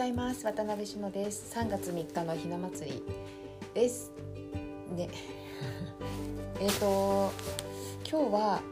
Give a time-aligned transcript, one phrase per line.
[0.00, 0.46] ざいます。
[0.46, 1.54] 渡辺志乃です。
[1.54, 3.02] 3月3日のひな祭り
[3.74, 4.10] です。
[4.96, 5.10] ね
[6.58, 7.30] えっと
[8.10, 8.62] 今日は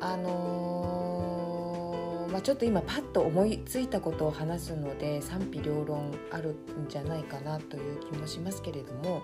[0.00, 9.20] あのー、まあ、ちょっと今パッと思いついたことを話すので賛否両論あるんじゃないかなという気もしますけれども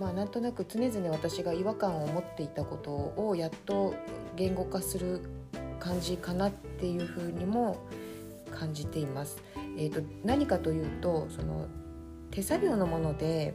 [0.00, 3.92] まあなんとなく常々私が違和感を持っていたことをやっと
[4.36, 5.20] 言語化する
[5.78, 7.76] 感じかなっていうふうにも
[8.50, 9.36] 感じています。
[9.78, 11.68] えーと、何かというとその
[12.32, 13.54] 手作業のもので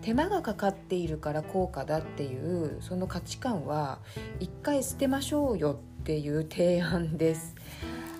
[0.00, 3.98] 手間がかかっているから高価だっていうその価値観は
[4.40, 7.54] 一回捨てましょうよっていう提案です。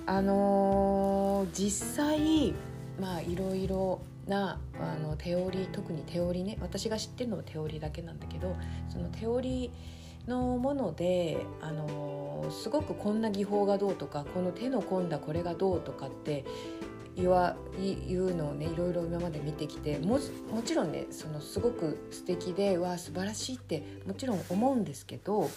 [0.05, 2.55] あのー、実際
[3.01, 8.55] まあいろいろなあのテオリー特にテオリーね私が知ってるのはテオリーだけなんだけど
[8.89, 16.45] そのテオリーのものであの、すごくこんな技法がどうとかこの手の込んだこれがどうとかって
[17.21, 20.19] 言わ言うのをねいろいろ今まで見てきても
[20.53, 25.51] もちろんねそのすごく素敵でわあ素晴らしいってもちろん思うんですけど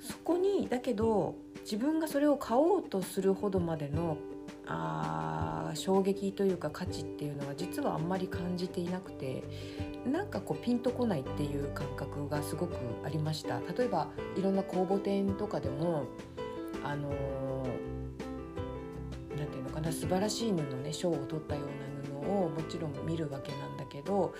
[0.00, 4.16] そこにだけど自分がそれを買おうとするほどまでの
[4.66, 9.42] あ衝撃というか価値っていうのは実はあんまり感じていなくて
[10.06, 13.60] なんかこうピンとこないっていう感覚がすごくありました。
[13.76, 16.04] 例えばいろんな公募展とかでも
[16.84, 17.87] あのー
[19.38, 24.34] 何て言うのかな素晴らしい布ね賞を取ったような布をもちろん見るわけなんだけど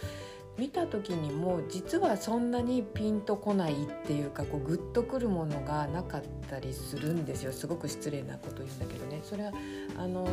[0.59, 7.53] 見た時にも実はそんなにピンとこないっていうかこうグッとくるものがなかったりするんですよ。
[7.53, 9.21] すごく失礼なこと言うんだけどね。
[9.23, 9.53] それは
[9.97, 10.27] あの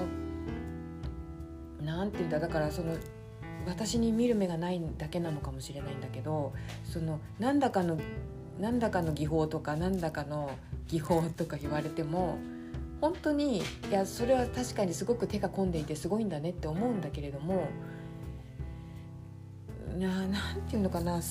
[1.83, 2.95] 何て言うんだだからその
[3.67, 7.99] 私に見る目がないだけなのかもしれないんだけどそのなんだかの
[8.59, 10.49] なんだかの技法とかなんだかの
[10.87, 12.37] 技法とか言われても
[13.01, 17.67] 本当にいやそれは確かにすごく手が込んでいてすごいんだねって思うんだけれども
[19.97, 20.37] 何て
[20.71, 21.21] 言うのかな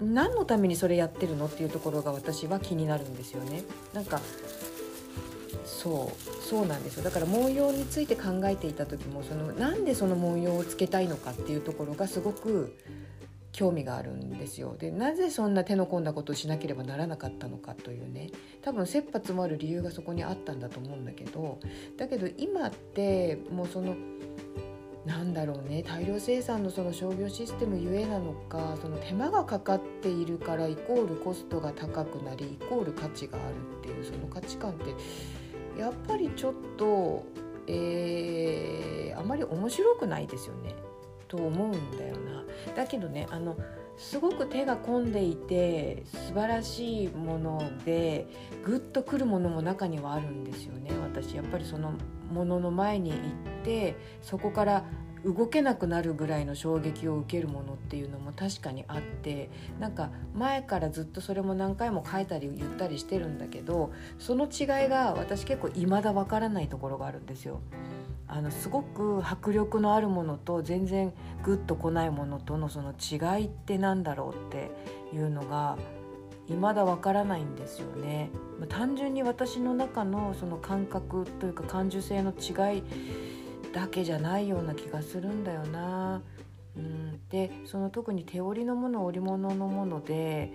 [0.00, 3.62] 何のためにそれやってるのっていうところが私は気になるんですよね。
[3.92, 4.20] なんか
[5.64, 12.76] そうそうなんですよだから文様について考えていた時もそのなんでその文様をつけたいのかっていうところがすごく
[13.54, 18.30] 興味があるんですよでなぜそんな手の込んだことをしなければならなかったのかというね
[18.62, 21.60] 多分切羽詰まる理由がそこにあったんだと思うんだけど
[21.96, 23.94] だけど今ってもうその
[25.06, 37.24] なんだろうね大量生産のその商業システムゆえなのかその手間がかかっているからイコールコストが高くなりイコール価値があるっていうその価値観ってやっぱりちょっと、
[37.68, 40.74] えー、あまり面白くないですよね。
[41.28, 42.44] と思うんだよな。
[42.74, 43.56] だけどねあの
[43.96, 48.26] すごく手が込んでいて素晴らしいもので
[48.64, 51.94] グッとくるものも中にはあるんですよね私やっぱりその
[52.32, 53.20] ものの前に行っ
[53.64, 54.84] てそこから
[55.24, 59.48] 動けなくなるぐらいの衝撃を受けるものっていうのも確かにあって
[59.80, 67.60] なんか前からずっとそれも何回も書いたり言ったりしてるんだけどその違いが私結構未だわからないところがあるんですよ。
[68.26, 71.12] あのすごく迫力のあるものと全然
[71.42, 74.70] グッとこないものとのその違いって何だろうって
[75.14, 75.76] いうのが
[76.46, 78.30] 未だわからないんですよね。
[78.68, 82.82] 単純に私の中のその感覚というか感受性の違い
[83.72, 86.22] だけじゃないような気がするんだよな。
[86.76, 90.52] うん、でその特に手織りのもの織物のもので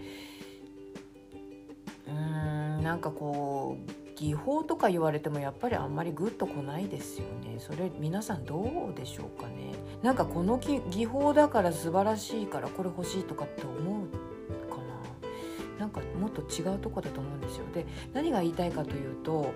[2.07, 7.57] うんなんかこう技法とか言われてもやっぱりあんまりグッとこないですよね。
[7.57, 9.71] それ皆さんどうでしょうかね。
[10.03, 14.07] なんかこの技法だから素晴らしいからこれ欲しいとかって思う
[14.69, 14.75] か
[15.77, 15.79] な。
[15.79, 17.65] なんかもっと違うとこだと思うんですよ。
[17.73, 19.53] で何が言いたいかというと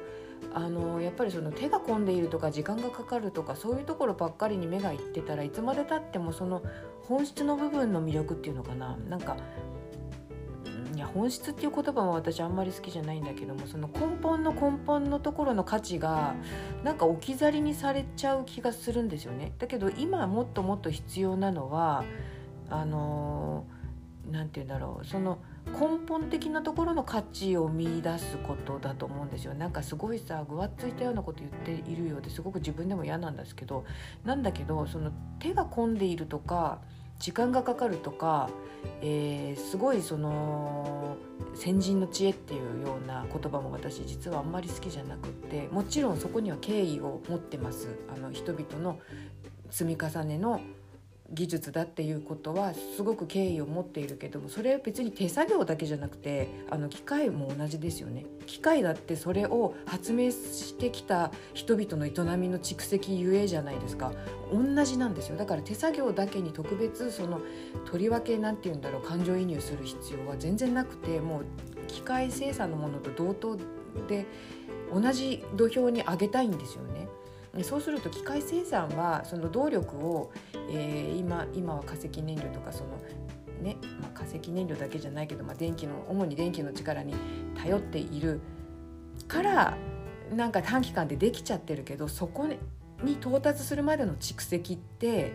[0.53, 6.61] あのやっぱりその手が込んでいるとか時間がかかるとかそういうところばっかりに目がいってたらいつまでたってもその
[7.01, 8.95] 本質の部分の魅力っていうのかな。
[9.09, 9.35] なんか
[11.13, 16.35] 本質っていう言葉も私あんまり好きじゃないんだけどもその根本の根本のところの価値が
[16.83, 19.53] なんか置き去りにされちゃう気がするんですよね。
[19.59, 22.03] だけど今もっともっと必要なのは
[22.69, 23.65] あの
[24.31, 25.05] 何て言うんだろう。
[25.05, 29.53] その根本的なところの価値を見出すことだと思うんですよ。
[29.53, 33.85] なんかすごいさぐわっついたようなこと言っているようですごく自分でも嫌なんですけど。
[34.25, 36.81] なんだけどその手が込んでいるとか
[37.23, 38.49] 時間がかかるとか、
[39.01, 41.15] えー、すごいその
[41.55, 47.87] 先人の知恵っていうような言葉も私実はあんまり好きじゃなくってもちろんそこには敬意を持ってます。
[48.13, 48.99] あの人々の
[49.69, 50.59] 積み重ねの
[51.33, 58.25] 技術だっていうことはすごく敬意を持っているけどもそれは別に手作業だけじゃなくてあの機械も同じですよね。
[58.45, 64.11] 機械だってそれを発明してきた人々の営みの蓄積ゆえじゃないですか。
[64.51, 65.37] 同じなんですよ。
[65.37, 67.41] だから手作業だけに特別その
[67.85, 71.45] とりわけなんて言うんだろう感情移入する必要は全然なくてもう
[71.87, 73.57] 機械生産のものと同等
[74.07, 74.25] で
[74.93, 77.07] 同じ土俵に上げたいんですよね。
[77.61, 80.31] そうすると機械生産はその動力を、
[80.71, 82.97] えー、今今は化石燃料とかその
[83.61, 87.13] ね、まあ、化石燃料だけじゃないけど、まあ、電気の主に電気の力に
[87.55, 88.41] 頼っている。
[89.27, 89.77] から
[90.33, 92.47] なんか短期間でできちゃってるけどそこ
[93.03, 95.33] に到達するまでの蓄積って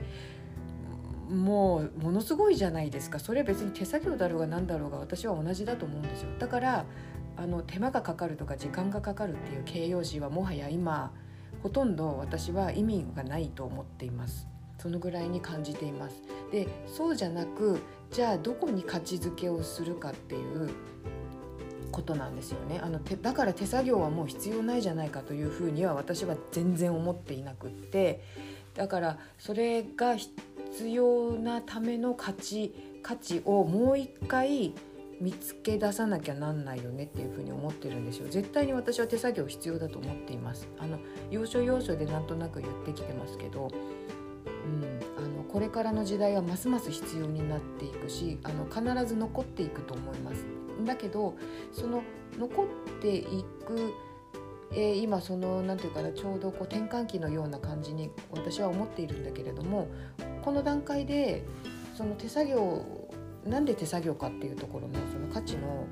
[1.28, 3.18] もうものすごいじゃないですか。
[3.18, 6.30] それは別に手作業だろうが何だろうが私は同じだと思うんですよ。
[6.38, 6.84] だから
[7.36, 11.12] あの手間がかかるとか時間がかかるっていう形容詞はもはや今
[11.62, 14.46] ほとんど私は意味がないと思っています。
[14.78, 16.22] そのぐらいに感じています。
[16.52, 20.70] でそうじゃなくじゃあどこに価値づけをするかっていう
[21.90, 22.80] ことなんですよね。
[22.82, 28.22] あのだから手作業はもう必要ないじゃないかというふうには私は全然思っていなくって。
[28.74, 32.72] だからそれが必要なための価値
[33.02, 34.74] 価値をもう一回
[35.20, 40.68] 見つけ出さなきゃなんないよねっていうふうに思ってるんですよ絶対に私は手作業必要だと思っています。
[40.78, 40.98] あの
[41.30, 50.44] 要所要所でなんとなく言ってきてますけど、うん、あのこれからの時代はますます必要になっていくしあの必ず残っていくと思います。
[50.84, 51.34] だけど
[51.72, 52.02] その
[52.38, 52.66] 残っ
[53.00, 53.92] ていく
[54.70, 59.88] えー、今その何て言うかなちょうどこう転換期のような感じに私は思っているんだけれども
[60.42, 61.42] この段階で
[61.96, 62.84] その手作業
[63.48, 65.86] なんで手作業かっていうところのその価値の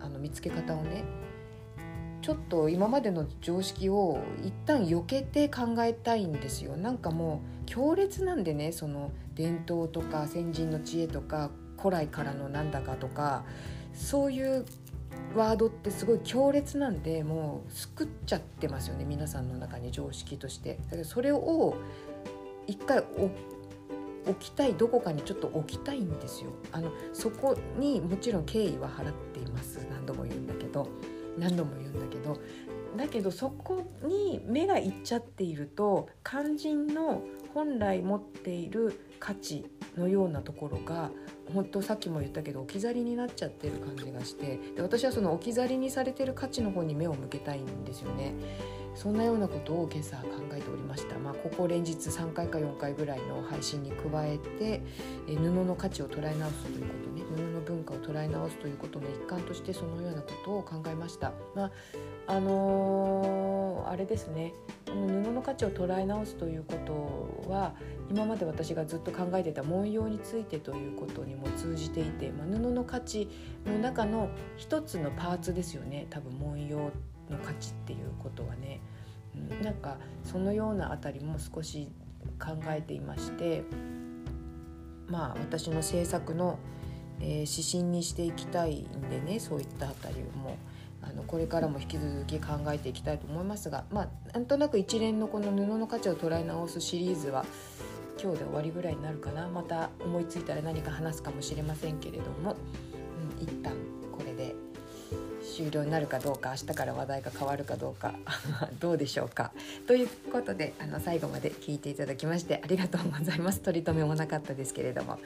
[0.00, 1.04] あの見つけ方をね
[2.22, 6.76] ちょっと今までの常識を一旦避けて考えたいんですよ。
[6.76, 13.44] なんかもう強烈なんでねその伝統とか先人の知恵とか古来からのなんだかとか
[13.92, 14.64] そういう
[15.34, 20.78] ワードってすごい強烈なんでもう救っちゃってますよね皆さんの中に常識として。
[20.84, 21.74] だからそれを
[22.66, 23.02] 一回
[24.26, 26.50] 置きたいどこかにちょっと置きたいんですよ。
[26.72, 29.86] あのそこにもちろん敬意は払っています。
[29.90, 30.88] 何度も言うんだけど。
[31.38, 32.38] 何度も言うんだけど。
[32.96, 37.22] だけどそこに目がいっちゃっていると肝心の
[37.54, 39.64] 本来持っている価値
[39.96, 41.10] のようなところが
[41.54, 44.58] 本当さっきも言ったけど置き去りになっちゃってる感じがして。
[44.76, 48.34] で私はその置き去りにされてる価値の方に目を向けたいんですよね。
[48.94, 54.82] そんなようなことを今朝考えておりました、まあ、ここ連日3回か4回ぐらいの配信に加えて
[55.26, 57.22] え布の価値を捉え直すということね。
[57.34, 61.32] 布の文化を捉え直すということの一環としてそのようなことを考えました。
[61.54, 61.70] まあ
[62.26, 64.52] あのー、あれですね。
[64.86, 67.74] この布の価値を捉え直すということは
[68.10, 73.28] 今まで私がずっと考えてた文様についてということにも通じていて、まあ、布の価値
[73.66, 76.06] の中の一つのパーツですよね。
[76.10, 76.90] 多分文様
[77.32, 78.80] の価値っていうことはね、
[79.62, 81.88] なんかそのようなあたりも少し
[82.38, 83.64] 考えていまして
[85.08, 86.58] まあ私の制作の、
[87.20, 90.56] えー、指針にしていきたいんでねそういったあたりも
[91.02, 97.44] あのこれからも引き続き考えていきたいと思いますがまあなんとなく一連のこの布の価値を捉え直すシリーズは
[98.22, 99.48] 今日で終わりぐらいになるかな。
[99.48, 102.54] また思いついたら何か話すかもしれませんけれども、
[103.38, 103.72] うん、一旦
[105.62, 108.14] 終了になるかどうか明日から話題が変わるかどうか
[108.80, 109.52] どうでしょうか。
[109.86, 113.60] ということであの最後まで聞いていただきましてありがとうございます。
[113.60, 115.12] 取り留めもなかったですけれども。
[115.12, 115.20] はい、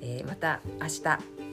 [0.00, 1.43] えー、また明日